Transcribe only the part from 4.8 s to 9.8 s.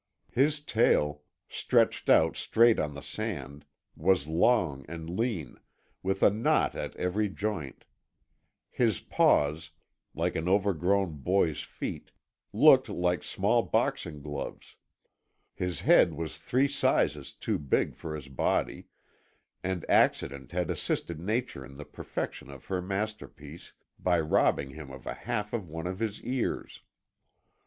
and lean, with a knot at every joint; his paws,